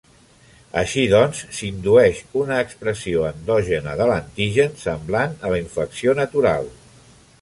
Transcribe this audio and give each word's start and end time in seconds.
Així 0.79 1.01
doncs, 1.09 1.41
s'indueix 1.57 2.21
una 2.43 2.57
expressió 2.67 3.27
endògena 3.31 3.93
de 4.01 4.09
l'antigen, 4.13 4.75
semblant 4.85 5.37
a 5.47 5.53
la 5.57 5.61
infecció 5.67 6.17
natural. 6.23 6.71